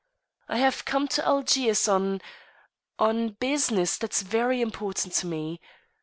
"I 0.49 0.57
have 0.57 0.83
come 0.83 1.07
to 1.09 1.23
Algiers 1.23 1.87
on 1.87 2.21
on 2.97 3.33
business 3.39 3.99
that's 3.99 4.23
very 4.23 4.59
important 4.59 5.13
to 5.17 5.27
me. 5.27 5.61